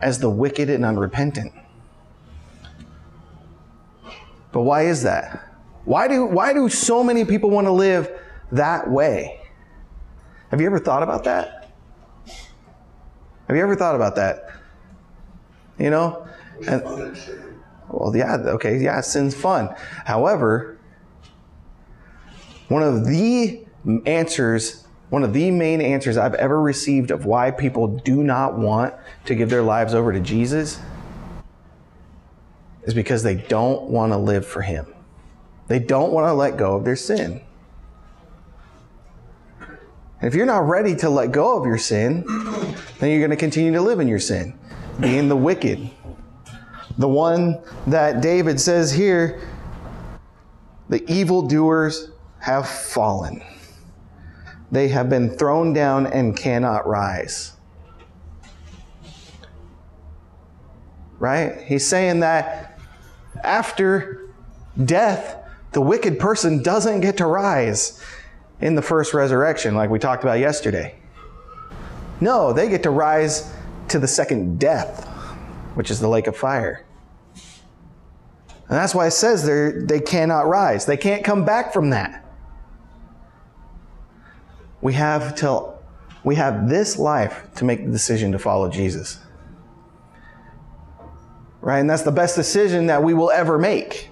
as 0.00 0.20
the 0.20 0.30
wicked 0.30 0.70
and 0.70 0.84
unrepentant. 0.84 1.52
But 4.52 4.62
why 4.62 4.82
is 4.82 5.02
that? 5.02 5.44
Why 5.84 6.06
do, 6.06 6.24
why 6.24 6.52
do 6.52 6.68
so 6.68 7.02
many 7.02 7.24
people 7.24 7.50
want 7.50 7.66
to 7.66 7.72
live 7.72 8.08
that 8.52 8.88
way? 8.88 9.40
Have 10.50 10.60
you 10.60 10.66
ever 10.66 10.78
thought 10.78 11.02
about 11.02 11.24
that? 11.24 11.70
Have 13.48 13.56
you 13.56 13.62
ever 13.62 13.74
thought 13.74 13.96
about 13.96 14.14
that? 14.16 14.52
You 15.78 15.90
know? 15.90 16.28
And, 16.66 17.16
well, 17.90 18.14
yeah, 18.14 18.36
okay, 18.36 18.78
yeah, 18.78 19.00
sin's 19.00 19.34
fun. 19.34 19.74
However, 20.04 20.78
one 22.68 22.82
of 22.82 23.06
the 23.06 23.64
answers, 24.06 24.84
one 25.10 25.24
of 25.24 25.32
the 25.32 25.50
main 25.50 25.80
answers 25.80 26.16
I've 26.16 26.34
ever 26.34 26.60
received 26.60 27.10
of 27.10 27.24
why 27.24 27.50
people 27.50 27.86
do 27.86 28.22
not 28.22 28.58
want 28.58 28.94
to 29.24 29.34
give 29.34 29.50
their 29.50 29.62
lives 29.62 29.94
over 29.94 30.12
to 30.12 30.20
Jesus 30.20 30.80
is 32.84 32.94
because 32.94 33.22
they 33.22 33.34
don't 33.34 33.84
want 33.84 34.12
to 34.12 34.18
live 34.18 34.46
for 34.46 34.62
Him. 34.62 34.86
They 35.68 35.78
don't 35.78 36.12
want 36.12 36.26
to 36.26 36.32
let 36.32 36.56
go 36.56 36.76
of 36.76 36.84
their 36.84 36.96
sin. 36.96 37.42
And 39.60 40.26
if 40.26 40.34
you're 40.34 40.46
not 40.46 40.66
ready 40.66 40.96
to 40.96 41.10
let 41.10 41.30
go 41.30 41.58
of 41.58 41.64
your 41.64 41.78
sin, 41.78 42.24
then 42.98 43.10
you're 43.10 43.20
going 43.20 43.30
to 43.30 43.36
continue 43.36 43.72
to 43.72 43.80
live 43.80 44.00
in 44.00 44.08
your 44.08 44.18
sin, 44.18 44.58
being 44.98 45.28
the 45.28 45.36
wicked. 45.36 45.90
The 46.98 47.08
one 47.08 47.62
that 47.86 48.20
David 48.20 48.60
says 48.60 48.92
here, 48.92 49.40
the 50.88 51.08
evildoers 51.10 52.10
have 52.40 52.68
fallen. 52.68 53.42
They 54.72 54.88
have 54.88 55.08
been 55.08 55.30
thrown 55.30 55.72
down 55.72 56.06
and 56.08 56.36
cannot 56.36 56.86
rise. 56.86 57.52
Right? 61.18 61.62
He's 61.62 61.86
saying 61.86 62.20
that 62.20 62.78
after 63.42 64.28
death, 64.84 65.36
the 65.72 65.80
wicked 65.80 66.18
person 66.18 66.62
doesn't 66.62 67.00
get 67.00 67.16
to 67.18 67.26
rise 67.26 68.02
in 68.60 68.74
the 68.74 68.82
first 68.82 69.14
resurrection, 69.14 69.74
like 69.74 69.90
we 69.90 69.98
talked 69.98 70.24
about 70.24 70.38
yesterday. 70.40 70.96
No, 72.20 72.52
they 72.52 72.68
get 72.68 72.82
to 72.82 72.90
rise 72.90 73.52
to 73.88 73.98
the 73.98 74.08
second 74.08 74.58
death, 74.58 75.06
which 75.74 75.90
is 75.90 76.00
the 76.00 76.08
lake 76.08 76.26
of 76.26 76.36
fire. 76.36 76.84
And 78.68 78.76
that's 78.76 78.94
why 78.94 79.06
it 79.06 79.12
says 79.12 79.44
they 79.86 80.00
cannot 80.00 80.46
rise. 80.46 80.84
They 80.84 80.98
can't 80.98 81.24
come 81.24 81.44
back 81.44 81.72
from 81.72 81.90
that. 81.90 82.24
We 84.82 84.92
have 84.92 85.34
till 85.34 85.78
we 86.22 86.34
have 86.34 86.68
this 86.68 86.98
life 86.98 87.48
to 87.56 87.64
make 87.64 87.84
the 87.86 87.90
decision 87.90 88.32
to 88.32 88.38
follow 88.38 88.68
Jesus. 88.68 89.20
Right? 91.60 91.78
And 91.78 91.88
that's 91.88 92.02
the 92.02 92.12
best 92.12 92.36
decision 92.36 92.86
that 92.86 93.02
we 93.02 93.14
will 93.14 93.30
ever 93.30 93.58
make. 93.58 94.10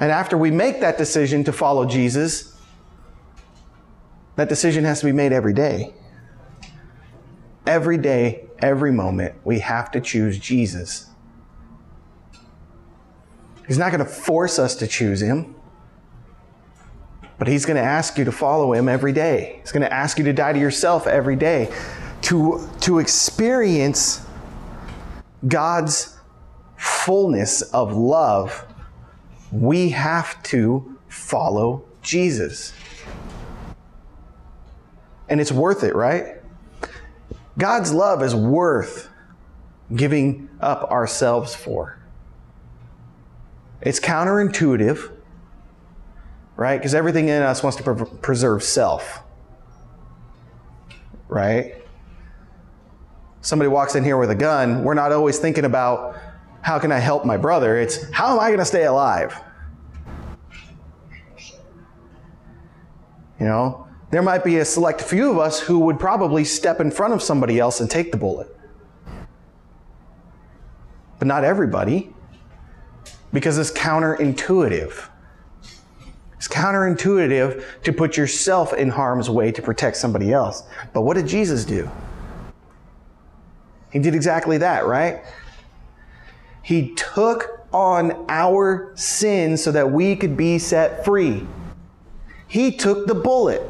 And 0.00 0.10
after 0.10 0.36
we 0.36 0.50
make 0.50 0.80
that 0.80 0.98
decision 0.98 1.44
to 1.44 1.52
follow 1.52 1.84
Jesus, 1.84 2.56
that 4.36 4.48
decision 4.48 4.84
has 4.84 5.00
to 5.00 5.06
be 5.06 5.12
made 5.12 5.32
every 5.32 5.52
day. 5.52 5.94
Every 7.66 7.98
day, 7.98 8.46
every 8.58 8.92
moment, 8.92 9.34
we 9.44 9.60
have 9.60 9.90
to 9.92 10.00
choose 10.00 10.38
Jesus. 10.38 11.10
He's 13.66 13.78
not 13.78 13.92
going 13.92 14.04
to 14.04 14.10
force 14.10 14.58
us 14.58 14.76
to 14.76 14.86
choose 14.86 15.20
Him, 15.20 15.54
but 17.38 17.48
He's 17.48 17.64
going 17.64 17.76
to 17.76 17.82
ask 17.82 18.18
you 18.18 18.24
to 18.24 18.32
follow 18.32 18.72
Him 18.72 18.88
every 18.88 19.12
day. 19.12 19.58
He's 19.60 19.72
going 19.72 19.82
to 19.82 19.92
ask 19.92 20.18
you 20.18 20.24
to 20.24 20.32
die 20.32 20.52
to 20.52 20.58
yourself 20.58 21.06
every 21.06 21.36
day 21.36 21.72
to, 22.24 22.66
to 22.80 23.00
experience 23.00 24.24
God's 25.46 26.16
fullness 26.76 27.62
of 27.62 27.94
love. 27.94 28.66
We 29.52 29.90
have 29.90 30.42
to 30.44 30.98
follow 31.08 31.84
Jesus. 32.02 32.72
And 35.28 35.40
it's 35.40 35.52
worth 35.52 35.84
it, 35.84 35.94
right? 35.94 36.40
God's 37.58 37.92
love 37.92 38.22
is 38.22 38.34
worth 38.34 39.08
giving 39.94 40.48
up 40.60 40.90
ourselves 40.90 41.54
for. 41.54 41.93
It's 43.84 44.00
counterintuitive, 44.00 45.12
right? 46.56 46.78
Because 46.78 46.94
everything 46.94 47.28
in 47.28 47.42
us 47.42 47.62
wants 47.62 47.76
to 47.76 47.82
pre- 47.82 48.18
preserve 48.20 48.62
self, 48.62 49.22
right? 51.28 51.74
Somebody 53.42 53.68
walks 53.68 53.94
in 53.94 54.02
here 54.02 54.16
with 54.16 54.30
a 54.30 54.34
gun, 54.34 54.84
we're 54.84 54.94
not 54.94 55.12
always 55.12 55.38
thinking 55.38 55.66
about 55.66 56.16
how 56.62 56.78
can 56.78 56.90
I 56.90 56.98
help 56.98 57.26
my 57.26 57.36
brother? 57.36 57.76
It's 57.76 58.10
how 58.10 58.32
am 58.32 58.40
I 58.40 58.46
going 58.46 58.58
to 58.58 58.64
stay 58.64 58.84
alive? 58.84 59.38
You 63.38 63.46
know, 63.46 63.86
there 64.10 64.22
might 64.22 64.44
be 64.44 64.58
a 64.58 64.64
select 64.64 65.02
few 65.02 65.30
of 65.30 65.38
us 65.38 65.60
who 65.60 65.80
would 65.80 66.00
probably 66.00 66.44
step 66.44 66.80
in 66.80 66.90
front 66.90 67.12
of 67.12 67.22
somebody 67.22 67.58
else 67.58 67.80
and 67.80 67.90
take 67.90 68.12
the 68.12 68.16
bullet. 68.16 68.48
But 71.18 71.28
not 71.28 71.44
everybody, 71.44 72.14
because 73.34 73.58
it's 73.58 73.72
counterintuitive. 73.72 75.08
It's 76.36 76.48
counterintuitive 76.48 77.82
to 77.82 77.92
put 77.92 78.16
yourself 78.16 78.72
in 78.72 78.88
harm's 78.88 79.28
way 79.28 79.50
to 79.50 79.60
protect 79.60 79.96
somebody 79.96 80.32
else. 80.32 80.62
But 80.94 81.02
what 81.02 81.16
did 81.16 81.26
Jesus 81.26 81.64
do? 81.64 81.90
He 83.90 83.98
did 83.98 84.14
exactly 84.14 84.58
that, 84.58 84.86
right? 84.86 85.24
He 86.62 86.94
took 86.94 87.66
on 87.72 88.24
our 88.28 88.92
sin 88.94 89.56
so 89.56 89.72
that 89.72 89.90
we 89.90 90.14
could 90.14 90.36
be 90.36 90.58
set 90.58 91.04
free. 91.04 91.44
He 92.46 92.70
took 92.70 93.08
the 93.08 93.14
bullet. 93.14 93.68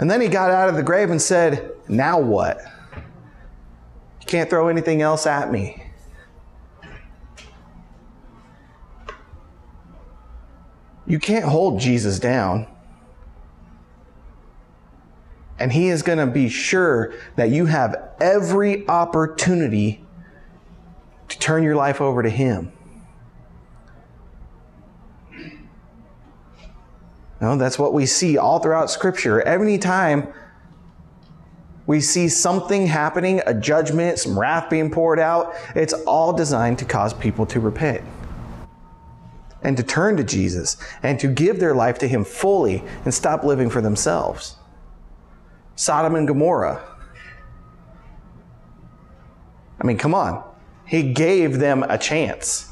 And 0.00 0.10
then 0.10 0.20
he 0.20 0.26
got 0.26 0.50
out 0.50 0.68
of 0.68 0.74
the 0.74 0.82
grave 0.82 1.10
and 1.10 1.22
said, 1.22 1.70
Now 1.86 2.18
what? 2.18 2.60
You 4.24 4.26
can't 4.26 4.48
throw 4.48 4.68
anything 4.68 5.02
else 5.02 5.26
at 5.26 5.52
me. 5.52 5.82
You 11.06 11.18
can't 11.18 11.44
hold 11.44 11.78
Jesus 11.78 12.18
down. 12.18 12.66
And 15.58 15.70
he 15.70 15.90
is 15.90 16.00
going 16.00 16.16
to 16.16 16.26
be 16.26 16.48
sure 16.48 17.12
that 17.36 17.50
you 17.50 17.66
have 17.66 18.14
every 18.18 18.88
opportunity 18.88 20.02
to 21.28 21.38
turn 21.38 21.62
your 21.62 21.76
life 21.76 22.00
over 22.00 22.22
to 22.22 22.30
him. 22.30 22.72
No, 27.42 27.58
that's 27.58 27.78
what 27.78 27.92
we 27.92 28.06
see 28.06 28.38
all 28.38 28.58
throughout 28.58 28.90
Scripture. 28.90 29.42
Every 29.42 29.76
time 29.76 30.32
we 31.86 32.00
see 32.00 32.28
something 32.28 32.86
happening, 32.86 33.42
a 33.46 33.52
judgment, 33.52 34.18
some 34.18 34.38
wrath 34.38 34.70
being 34.70 34.90
poured 34.90 35.18
out. 35.18 35.54
It's 35.74 35.92
all 35.92 36.32
designed 36.32 36.78
to 36.78 36.84
cause 36.84 37.12
people 37.12 37.44
to 37.46 37.60
repent 37.60 38.02
and 39.62 39.76
to 39.76 39.82
turn 39.82 40.16
to 40.16 40.24
Jesus 40.24 40.76
and 41.02 41.18
to 41.20 41.28
give 41.28 41.60
their 41.60 41.74
life 41.74 41.98
to 41.98 42.08
Him 42.08 42.24
fully 42.24 42.82
and 43.04 43.12
stop 43.12 43.44
living 43.44 43.68
for 43.68 43.80
themselves. 43.80 44.56
Sodom 45.76 46.14
and 46.14 46.28
Gomorrah. 46.28 46.82
I 49.80 49.86
mean, 49.86 49.98
come 49.98 50.14
on. 50.14 50.42
He 50.86 51.12
gave 51.12 51.58
them 51.58 51.82
a 51.82 51.98
chance. 51.98 52.70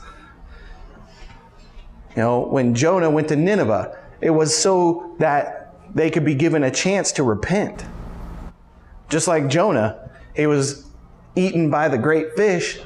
You 2.15 2.23
know, 2.23 2.41
when 2.41 2.75
Jonah 2.75 3.11
went 3.11 3.29
to 3.29 3.37
Nineveh, 3.37 3.99
it 4.21 4.31
was 4.31 4.57
so 4.57 5.17
that 5.19 5.75
they 5.95 6.11
could 6.11 6.25
be 6.25 6.35
given 6.35 6.63
a 6.63 6.71
chance 6.71 7.13
to 7.13 7.23
repent. 7.23 7.85
Just 9.13 9.29
like 9.29 9.47
Jonah, 9.47 10.11
he 10.35 10.47
was 10.47 10.87
eaten 11.37 11.69
by 11.69 11.89
the 11.89 11.99
great 11.99 12.35
fish 12.35 12.81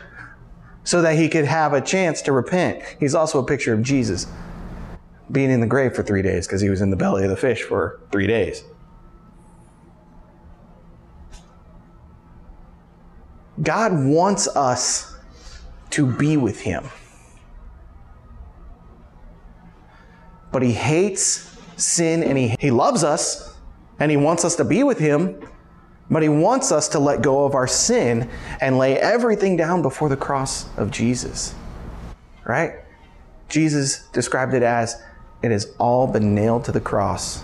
so 0.82 1.00
that 1.02 1.14
he 1.14 1.28
could 1.28 1.44
have 1.44 1.72
a 1.72 1.80
chance 1.80 2.20
to 2.22 2.32
repent. 2.32 2.82
He's 2.98 3.14
also 3.14 3.38
a 3.38 3.46
picture 3.46 3.72
of 3.72 3.80
Jesus 3.80 4.26
being 5.30 5.52
in 5.52 5.60
the 5.60 5.68
grave 5.68 5.94
for 5.94 6.02
three 6.02 6.22
days 6.22 6.48
because 6.48 6.60
he 6.60 6.68
was 6.68 6.80
in 6.80 6.90
the 6.90 6.96
belly 6.96 7.22
of 7.22 7.30
the 7.30 7.36
fish 7.36 7.62
for 7.62 8.00
three 8.10 8.26
days. 8.26 8.64
God 13.62 13.92
wants 13.92 14.48
us 14.48 15.16
to 15.90 16.06
be 16.06 16.36
with 16.36 16.60
him. 16.60 16.88
But 20.50 20.62
he 20.62 20.72
hates 20.72 21.56
sin 21.76 22.24
and 22.24 22.36
he, 22.36 22.56
he 22.58 22.72
loves 22.72 23.04
us 23.04 23.54
and 24.00 24.10
he 24.10 24.16
wants 24.16 24.44
us 24.44 24.56
to 24.56 24.64
be 24.64 24.82
with 24.82 24.98
him 24.98 25.40
but 26.10 26.22
he 26.22 26.28
wants 26.28 26.70
us 26.70 26.88
to 26.88 26.98
let 26.98 27.22
go 27.22 27.44
of 27.44 27.54
our 27.54 27.66
sin 27.66 28.30
and 28.60 28.78
lay 28.78 28.98
everything 28.98 29.56
down 29.56 29.82
before 29.82 30.08
the 30.08 30.16
cross 30.16 30.68
of 30.76 30.90
Jesus. 30.90 31.54
Right? 32.44 32.74
Jesus 33.48 34.08
described 34.08 34.54
it 34.54 34.62
as 34.62 35.02
it 35.42 35.50
has 35.50 35.74
all 35.78 36.06
been 36.06 36.34
nailed 36.34 36.64
to 36.64 36.72
the 36.72 36.80
cross. 36.80 37.42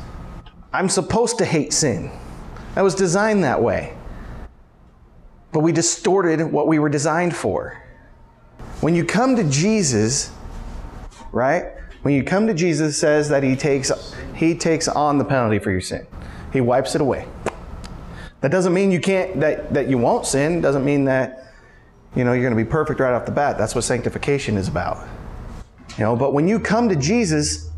I'm 0.73 0.89
supposed 0.89 1.39
to 1.39 1.45
hate 1.45 1.73
sin. 1.73 2.11
I 2.77 2.83
was 2.83 2.95
designed 2.95 3.45
that 3.45 3.63
way. 3.63 3.95
But 5.53 5.61
we 5.61 5.73
distorted 5.73 6.43
what 6.45 6.67
we 6.67 6.79
were 6.79 6.89
designed 6.89 7.37
for. 7.37 7.83
When 8.81 8.95
you 8.95 9.05
come 9.05 9.37
to 9.37 9.45
Jesus, 9.45 10.31
right? 11.31 11.73
When 12.03 12.15
you 12.15 12.25
come 12.25 12.47
to 12.47 12.55
Jesus 12.55 12.99
says 12.99 13.29
that 13.29 13.43
he 13.43 13.55
takes 13.55 13.93
he 14.35 14.57
takes 14.57 14.89
on 14.89 15.19
the 15.19 15.25
penalty 15.25 15.59
for 15.59 15.71
your 15.71 15.81
sin. 15.81 16.07
He 16.53 16.61
wipes 16.61 16.95
it 16.95 17.01
away. 17.01 17.29
That 18.43 18.51
doesn't 18.51 18.75
mean 18.75 18.91
you 18.91 19.01
can't 19.01 19.41
that, 19.41 19.73
that 19.73 19.89
you 19.89 19.97
won't 19.99 20.27
sin. 20.27 20.61
Doesn't 20.61 20.85
mean 20.85 21.05
that 21.07 21.53
you 22.15 22.25
know 22.25 22.33
you're 22.33 22.43
going 22.43 22.57
to 22.57 22.63
be 22.63 22.69
perfect 22.69 23.01
right 23.01 23.15
off 23.15 23.25
the 23.25 23.33
bat. 23.33 23.57
That's 23.57 23.75
what 23.75 23.85
sanctification 23.85 24.57
is 24.57 24.69
about. 24.69 25.07
You 25.97 26.05
know, 26.05 26.17
but 26.17 26.33
when 26.35 26.49
you 26.49 26.59
come 26.59 26.89
to 26.89 26.97
Jesus, 26.97 27.71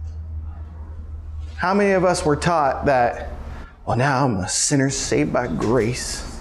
how 1.56 1.75
many 1.75 1.92
of 1.92 2.04
us 2.04 2.25
were 2.25 2.37
taught 2.37 2.87
that, 2.87 3.30
well, 3.87 3.97
now 3.97 4.25
I'm 4.25 4.37
a 4.37 4.49
sinner 4.49 4.88
saved 4.88 5.33
by 5.33 5.49
grace? 5.49 6.40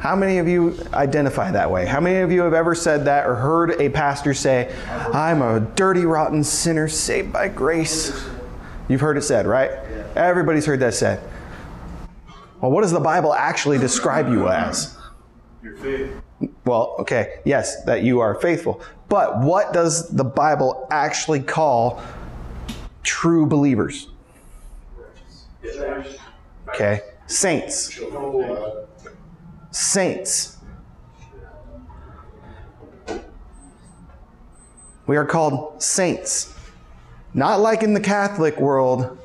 How 0.00 0.14
many 0.14 0.38
of 0.38 0.46
you 0.46 0.76
identify 0.92 1.50
that 1.50 1.70
way? 1.70 1.86
How 1.86 2.00
many 2.00 2.20
of 2.20 2.30
you 2.30 2.42
have 2.42 2.52
ever 2.52 2.74
said 2.74 3.06
that 3.06 3.26
or 3.26 3.34
heard 3.34 3.80
a 3.80 3.88
pastor 3.88 4.34
say, 4.34 4.74
I'm 4.86 5.40
a 5.42 5.60
dirty, 5.60 6.04
rotten 6.04 6.44
sinner 6.44 6.88
saved 6.88 7.32
by 7.32 7.48
grace? 7.48 8.28
You've 8.88 9.00
heard 9.00 9.16
it 9.16 9.22
said, 9.22 9.46
right? 9.46 9.70
Everybody's 10.14 10.66
heard 10.66 10.80
that 10.80 10.94
said. 10.94 11.22
Well, 12.66 12.72
what 12.72 12.80
does 12.80 12.90
the 12.90 12.98
Bible 12.98 13.32
actually 13.32 13.78
describe 13.78 14.28
you 14.28 14.48
as? 14.48 14.98
Your 15.62 15.76
faith. 15.76 16.16
Well, 16.64 16.96
okay, 16.98 17.38
yes, 17.44 17.84
that 17.84 18.02
you 18.02 18.18
are 18.18 18.34
faithful. 18.40 18.82
But 19.08 19.38
what 19.38 19.72
does 19.72 20.08
the 20.08 20.24
Bible 20.24 20.88
actually 20.90 21.42
call 21.42 22.02
true 23.04 23.46
believers? 23.46 24.08
Okay, 26.70 27.02
saints. 27.28 28.00
Saints. 29.70 30.56
We 35.06 35.16
are 35.16 35.24
called 35.24 35.80
saints. 35.80 36.52
Not 37.32 37.60
like 37.60 37.84
in 37.84 37.94
the 37.94 38.00
Catholic 38.00 38.58
world, 38.58 39.16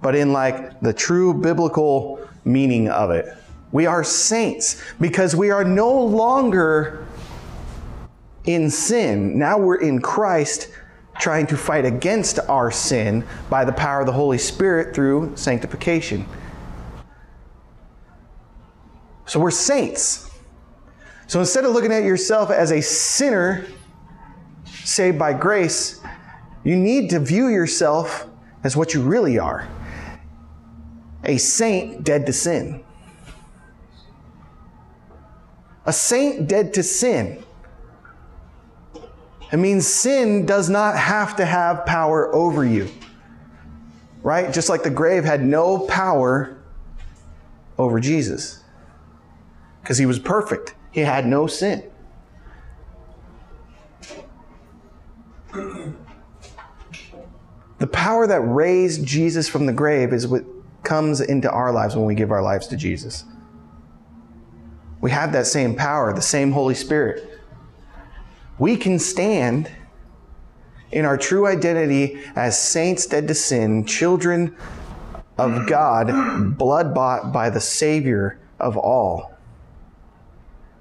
but 0.00 0.14
in 0.14 0.32
like 0.32 0.80
the 0.80 0.92
true 0.92 1.34
biblical 1.34 2.20
meaning 2.46 2.88
of 2.88 3.10
it. 3.10 3.36
We 3.72 3.86
are 3.86 4.04
saints 4.04 4.80
because 5.00 5.34
we 5.34 5.50
are 5.50 5.64
no 5.64 5.92
longer 5.92 7.06
in 8.44 8.70
sin. 8.70 9.38
Now 9.38 9.58
we're 9.58 9.80
in 9.80 10.00
Christ 10.00 10.70
trying 11.18 11.46
to 11.48 11.56
fight 11.56 11.84
against 11.84 12.38
our 12.48 12.70
sin 12.70 13.24
by 13.50 13.64
the 13.64 13.72
power 13.72 14.00
of 14.00 14.06
the 14.06 14.12
Holy 14.12 14.38
Spirit 14.38 14.94
through 14.94 15.32
sanctification. 15.36 16.26
So 19.26 19.40
we're 19.40 19.50
saints. 19.50 20.30
So 21.26 21.40
instead 21.40 21.64
of 21.64 21.72
looking 21.72 21.92
at 21.92 22.04
yourself 22.04 22.50
as 22.50 22.70
a 22.70 22.80
sinner 22.80 23.66
saved 24.84 25.18
by 25.18 25.32
grace, 25.32 26.00
you 26.62 26.76
need 26.76 27.10
to 27.10 27.18
view 27.18 27.48
yourself 27.48 28.28
as 28.62 28.76
what 28.76 28.94
you 28.94 29.02
really 29.02 29.38
are 29.38 29.68
a 31.26 31.36
saint 31.36 32.04
dead 32.04 32.24
to 32.26 32.32
sin. 32.32 32.82
A 35.84 35.92
saint 35.92 36.48
dead 36.48 36.72
to 36.74 36.82
sin. 36.82 37.42
It 39.52 39.58
means 39.58 39.86
sin 39.86 40.46
does 40.46 40.68
not 40.68 40.96
have 40.96 41.36
to 41.36 41.44
have 41.44 41.84
power 41.84 42.34
over 42.34 42.64
you. 42.64 42.88
Right? 44.22 44.52
Just 44.52 44.68
like 44.68 44.82
the 44.82 44.90
grave 44.90 45.24
had 45.24 45.44
no 45.44 45.86
power 45.86 46.58
over 47.78 48.00
Jesus. 48.00 48.64
Because 49.82 49.98
he 49.98 50.06
was 50.06 50.18
perfect, 50.18 50.74
he 50.90 51.00
had 51.00 51.26
no 51.26 51.46
sin. 51.46 51.84
The 57.78 57.86
power 57.86 58.26
that 58.26 58.40
raised 58.40 59.04
Jesus 59.04 59.48
from 59.48 59.66
the 59.66 59.72
grave 59.72 60.12
is 60.12 60.26
what 60.26 60.44
comes 60.86 61.20
into 61.20 61.50
our 61.50 61.72
lives 61.72 61.94
when 61.96 62.06
we 62.06 62.14
give 62.14 62.30
our 62.30 62.42
lives 62.42 62.68
to 62.68 62.76
Jesus. 62.76 63.24
We 65.00 65.10
have 65.10 65.32
that 65.32 65.46
same 65.46 65.74
power, 65.74 66.14
the 66.14 66.22
same 66.22 66.52
Holy 66.52 66.74
Spirit. 66.74 67.28
We 68.58 68.76
can 68.76 68.98
stand 68.98 69.70
in 70.92 71.04
our 71.04 71.18
true 71.18 71.46
identity 71.46 72.18
as 72.34 72.58
saints 72.58 73.04
dead 73.04 73.28
to 73.28 73.34
sin, 73.34 73.84
children 73.84 74.56
of 75.36 75.66
God, 75.66 76.56
blood 76.56 76.94
bought 76.94 77.32
by 77.32 77.50
the 77.50 77.60
Savior 77.60 78.38
of 78.58 78.76
all. 78.76 79.34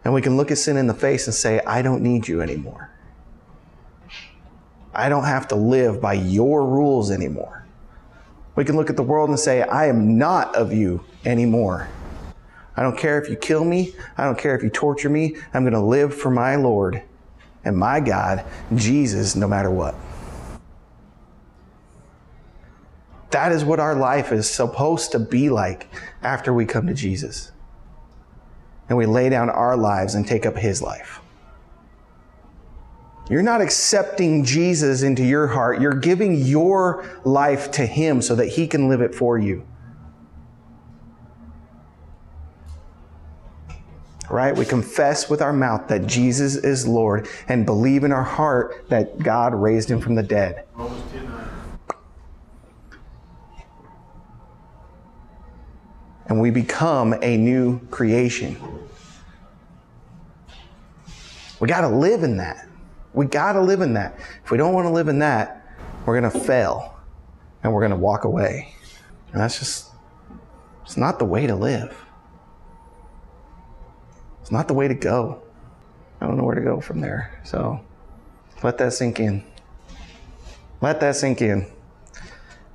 And 0.06 0.14
we 0.14 0.22
can 0.22 0.38
look 0.38 0.52
at 0.52 0.60
sin 0.60 0.78
in 0.78 0.88
the 0.88 0.94
face 0.94 1.26
and 1.26 1.34
say, 1.34 1.60
I 1.66 1.82
don't 1.82 2.04
need 2.04 2.28
you 2.28 2.42
anymore. 2.42 2.92
I 4.94 5.10
don't 5.10 5.26
have 5.26 5.48
to 5.50 5.56
live 5.56 6.00
by 6.00 6.14
your 6.14 6.66
rules 6.66 7.12
anymore. 7.12 7.65
We 8.56 8.64
can 8.64 8.76
look 8.76 8.90
at 8.90 8.96
the 8.96 9.04
world 9.04 9.30
and 9.30 9.40
say, 9.40 9.62
I 9.62 9.88
am 9.88 10.18
not 10.18 10.56
of 10.56 10.72
you 10.72 11.04
anymore. 11.26 11.90
I 12.78 12.84
don't 12.84 12.98
care 12.98 13.22
if 13.22 13.30
you 13.30 13.36
kill 13.36 13.64
me. 13.64 13.94
I 14.18 14.26
don't 14.26 14.38
care 14.38 14.56
if 14.56 14.64
you 14.64 14.70
torture 14.70 15.10
me. 15.10 15.36
I'm 15.54 15.64
going 15.64 15.74
to 15.74 15.80
live 15.80 16.14
for 16.14 16.30
my 16.30 16.56
Lord 16.56 17.02
and 17.64 17.78
my 17.78 18.00
God, 18.00 18.46
Jesus, 18.76 19.36
no 19.36 19.48
matter 19.48 19.72
what. 19.72 19.96
That 23.32 23.52
is 23.52 23.66
what 23.66 23.80
our 23.80 23.96
life 23.96 24.32
is 24.32 24.50
supposed 24.50 25.12
to 25.12 25.20
be 25.20 25.50
like 25.50 25.90
after 26.22 26.54
we 26.54 26.66
come 26.66 26.88
to 26.88 26.94
Jesus. 26.94 27.52
And 28.88 28.98
we 28.98 29.06
lay 29.06 29.30
down 29.30 29.50
our 29.50 29.76
lives 29.76 30.16
and 30.16 30.26
take 30.26 30.46
up 30.46 30.56
His 30.56 30.82
life. 30.82 31.20
You're 33.30 33.42
not 33.42 33.60
accepting 33.62 34.46
Jesus 34.46 35.02
into 35.02 35.24
your 35.24 35.48
heart. 35.48 35.82
You're 35.82 35.96
giving 35.96 36.36
your 36.36 37.06
life 37.24 37.72
to 37.72 37.86
Him 37.86 38.22
so 38.22 38.36
that 38.36 38.48
He 38.48 38.68
can 38.68 38.88
live 38.88 39.02
it 39.02 39.16
for 39.16 39.40
you. 39.40 39.66
Right? 44.30 44.56
We 44.56 44.66
confess 44.66 45.30
with 45.30 45.42
our 45.42 45.54
mouth 45.54 45.88
that 45.88 46.06
Jesus 46.06 46.56
is 46.56 46.88
Lord 46.88 47.28
and 47.48 47.66
believe 47.66 48.04
in 48.04 48.12
our 48.12 48.24
heart 48.24 48.90
that 48.90 49.20
God 49.20 49.56
raised 49.56 49.90
Him 49.90 50.02
from 50.02 50.16
the 50.16 50.24
dead. 50.24 50.66
And 56.28 56.42
we 56.42 56.52
become 56.52 57.16
a 57.22 57.38
new 57.38 57.80
creation. 57.88 58.58
We 61.60 61.68
got 61.68 61.82
to 61.82 61.90
live 61.90 62.24
in 62.24 62.38
that. 62.38 62.68
We 63.16 63.26
got 63.26 63.54
to 63.54 63.62
live 63.62 63.82
in 63.82 63.94
that. 63.94 64.20
If 64.44 64.52
we 64.52 64.58
don't 64.58 64.74
want 64.74 64.86
to 64.86 64.92
live 64.92 65.08
in 65.08 65.20
that, 65.20 65.66
we're 66.06 66.20
going 66.20 66.32
to 66.32 66.40
fail 66.40 67.00
and 67.64 67.74
we're 67.74 67.82
going 67.82 67.92
to 67.92 67.98
walk 67.98 68.26
away. 68.26 68.76
And 69.32 69.42
that's 69.42 69.58
just, 69.58 69.92
it's 70.84 70.98
not 70.98 71.18
the 71.18 71.26
way 71.26 71.48
to 71.48 71.56
live. 71.56 71.98
It's 74.42 74.52
not 74.52 74.68
the 74.68 74.74
way 74.74 74.88
to 74.88 74.94
go. 74.94 75.42
I 76.20 76.28
don't 76.28 76.38
know 76.38 76.44
where 76.44 76.56
to 76.56 76.62
go 76.62 76.82
from 76.82 77.00
there. 77.00 77.40
So 77.44 77.80
let 78.64 78.78
that 78.78 78.94
sink 78.94 79.20
in. 79.20 79.44
Let 80.82 81.00
that 81.00 81.16
sink 81.16 81.42
in. 81.42 81.66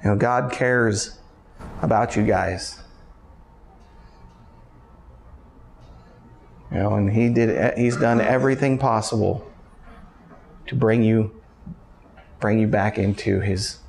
You 0.02 0.10
know, 0.10 0.16
God 0.16 0.50
cares 0.50 1.18
about 1.82 2.16
you 2.16 2.24
guys. 2.24 2.82
You 6.72 6.78
know, 6.78 6.94
and 6.94 7.12
he 7.12 7.28
did 7.28 7.76
he's 7.76 7.96
done 7.96 8.20
everything 8.20 8.78
possible 8.78 9.49
to 10.70 10.76
bring 10.76 11.02
you 11.02 11.32
bring 12.38 12.60
you 12.60 12.68
back 12.68 12.96
into 12.96 13.40
his 13.40 13.80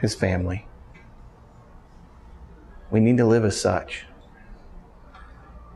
his 0.00 0.12
family. 0.12 0.66
We 2.90 2.98
need 2.98 3.16
to 3.18 3.24
live 3.24 3.44
as 3.44 3.60
such. 3.60 4.06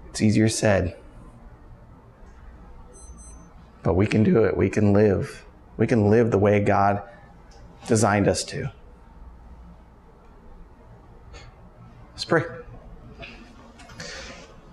It's 0.09 0.21
easier 0.21 0.49
said. 0.49 0.97
But 3.85 3.95
we 3.95 4.09
can 4.09 4.25
do 4.25 4.43
it. 4.43 4.57
We 4.57 4.69
can 4.69 4.93
live. 4.93 5.47
We 5.77 5.87
can 5.87 6.11
live 6.11 6.33
the 6.33 6.39
way 6.39 6.59
God 6.59 7.01
designed 7.87 8.27
us 8.27 8.43
to. 8.47 8.73
Let's 12.11 12.25
pray. 12.25 12.43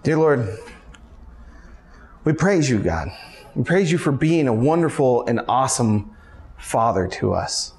Dear 0.02 0.18
Lord, 0.18 0.58
we 2.24 2.34
praise 2.34 2.68
you, 2.68 2.80
God. 2.80 3.12
We 3.56 3.64
praise 3.64 3.92
you 3.92 3.98
for 3.98 4.12
being 4.12 4.48
a 4.48 4.54
wonderful 4.54 5.26
and 5.26 5.42
awesome 5.48 6.16
Father 6.58 7.08
to 7.08 7.34
us. 7.34 7.74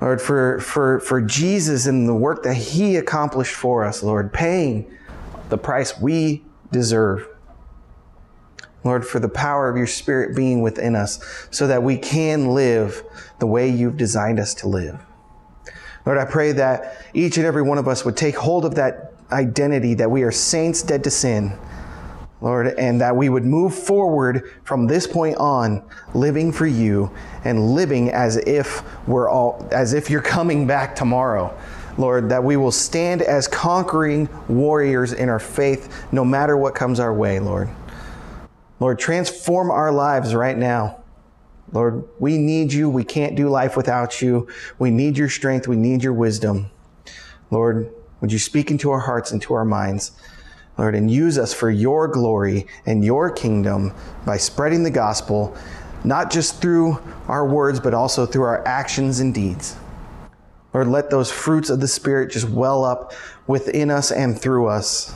Lord, 0.00 0.22
for, 0.22 0.60
for, 0.60 1.00
for 1.00 1.20
Jesus 1.20 1.86
and 1.86 2.08
the 2.08 2.14
work 2.14 2.44
that 2.44 2.54
He 2.54 2.96
accomplished 2.96 3.54
for 3.54 3.84
us, 3.84 4.02
Lord, 4.02 4.32
paying 4.32 4.90
the 5.48 5.58
price 5.58 5.98
we 6.00 6.44
deserve. 6.70 7.28
Lord, 8.84 9.06
for 9.06 9.18
the 9.18 9.28
power 9.28 9.68
of 9.68 9.76
your 9.76 9.88
Spirit 9.88 10.36
being 10.36 10.62
within 10.62 10.94
us 10.94 11.48
so 11.50 11.66
that 11.66 11.82
we 11.82 11.98
can 11.98 12.54
live 12.54 13.02
the 13.40 13.46
way 13.46 13.68
you've 13.68 13.96
designed 13.96 14.38
us 14.38 14.54
to 14.54 14.68
live. 14.68 14.98
Lord, 16.06 16.16
I 16.16 16.24
pray 16.24 16.52
that 16.52 17.04
each 17.12 17.36
and 17.36 17.44
every 17.44 17.62
one 17.62 17.76
of 17.76 17.88
us 17.88 18.04
would 18.04 18.16
take 18.16 18.36
hold 18.36 18.64
of 18.64 18.76
that 18.76 19.12
identity 19.32 19.94
that 19.94 20.10
we 20.10 20.22
are 20.22 20.32
saints 20.32 20.82
dead 20.82 21.04
to 21.04 21.10
sin 21.10 21.58
Lord, 22.40 22.68
and 22.78 23.00
that 23.00 23.16
we 23.16 23.28
would 23.28 23.44
move 23.44 23.74
forward 23.74 24.52
from 24.64 24.86
this 24.86 25.06
point 25.06 25.36
on, 25.38 25.82
living 26.14 26.52
for 26.52 26.66
you 26.66 27.10
and 27.44 27.74
living 27.74 28.10
as 28.10 28.36
if 28.36 28.82
we're 29.08 29.28
all, 29.28 29.66
as 29.72 29.92
if 29.92 30.08
you're 30.08 30.22
coming 30.22 30.66
back 30.66 30.94
tomorrow. 30.94 31.56
Lord, 31.96 32.28
that 32.28 32.44
we 32.44 32.56
will 32.56 32.70
stand 32.70 33.22
as 33.22 33.48
conquering 33.48 34.28
warriors 34.46 35.12
in 35.12 35.28
our 35.28 35.40
faith 35.40 36.06
no 36.12 36.24
matter 36.24 36.56
what 36.56 36.76
comes 36.76 37.00
our 37.00 37.12
way, 37.12 37.40
Lord. 37.40 37.68
Lord, 38.78 39.00
transform 39.00 39.72
our 39.72 39.90
lives 39.90 40.32
right 40.32 40.56
now. 40.56 41.02
Lord, 41.72 42.04
we 42.20 42.38
need 42.38 42.72
you. 42.72 42.88
We 42.88 43.02
can't 43.02 43.34
do 43.34 43.48
life 43.48 43.76
without 43.76 44.22
you. 44.22 44.46
We 44.78 44.92
need 44.92 45.18
your 45.18 45.28
strength. 45.28 45.66
We 45.66 45.76
need 45.76 46.04
your 46.04 46.12
wisdom. 46.12 46.70
Lord, 47.50 47.92
would 48.20 48.32
you 48.32 48.38
speak 48.38 48.70
into 48.70 48.90
our 48.90 49.00
hearts 49.00 49.32
and 49.32 49.42
to 49.42 49.54
our 49.54 49.64
minds? 49.64 50.12
Lord, 50.78 50.94
and 50.94 51.10
use 51.10 51.38
us 51.38 51.52
for 51.52 51.70
your 51.70 52.06
glory 52.06 52.66
and 52.86 53.04
your 53.04 53.30
kingdom 53.30 53.92
by 54.24 54.36
spreading 54.36 54.84
the 54.84 54.90
gospel, 54.90 55.56
not 56.04 56.30
just 56.30 56.62
through 56.62 57.02
our 57.26 57.46
words, 57.46 57.80
but 57.80 57.92
also 57.92 58.24
through 58.24 58.44
our 58.44 58.66
actions 58.66 59.18
and 59.18 59.34
deeds. 59.34 59.76
Lord, 60.72 60.86
let 60.86 61.10
those 61.10 61.30
fruits 61.30 61.70
of 61.70 61.80
the 61.80 61.88
Spirit 61.88 62.30
just 62.30 62.48
well 62.48 62.84
up 62.84 63.12
within 63.48 63.90
us 63.90 64.12
and 64.12 64.38
through 64.38 64.68
us. 64.68 65.14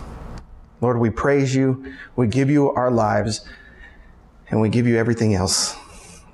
Lord, 0.80 0.98
we 0.98 1.10
praise 1.10 1.54
you. 1.54 1.94
We 2.16 2.26
give 2.26 2.50
you 2.50 2.70
our 2.70 2.90
lives 2.90 3.48
and 4.50 4.60
we 4.60 4.68
give 4.68 4.86
you 4.86 4.96
everything 4.96 5.34
else. 5.34 5.76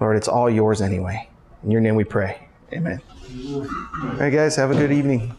Lord, 0.00 0.16
it's 0.16 0.28
all 0.28 0.48
yours 0.48 0.80
anyway. 0.80 1.28
In 1.64 1.70
your 1.70 1.80
name 1.82 1.96
we 1.96 2.04
pray. 2.04 2.48
Amen. 2.72 3.02
All 3.52 3.60
right, 4.16 4.30
guys, 4.30 4.56
have 4.56 4.70
a 4.70 4.74
good 4.74 4.92
evening. 4.92 5.34